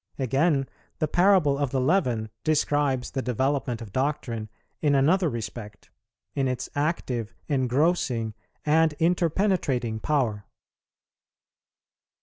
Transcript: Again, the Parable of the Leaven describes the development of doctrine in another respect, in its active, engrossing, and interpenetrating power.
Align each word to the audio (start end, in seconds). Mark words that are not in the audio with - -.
Again, 0.17 0.67
the 0.97 1.07
Parable 1.07 1.59
of 1.59 1.69
the 1.69 1.79
Leaven 1.79 2.29
describes 2.43 3.11
the 3.11 3.21
development 3.21 3.83
of 3.83 3.91
doctrine 3.93 4.49
in 4.81 4.95
another 4.95 5.29
respect, 5.29 5.91
in 6.33 6.47
its 6.47 6.69
active, 6.73 7.35
engrossing, 7.47 8.33
and 8.65 8.93
interpenetrating 8.93 9.99
power. 9.99 10.45